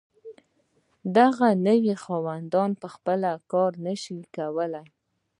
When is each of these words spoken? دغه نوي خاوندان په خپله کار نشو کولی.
دغه 1.17 1.47
نوي 1.67 1.95
خاوندان 2.03 2.69
په 2.81 2.87
خپله 2.95 3.31
کار 3.51 3.71
نشو 3.85 4.17
کولی. 4.35 4.83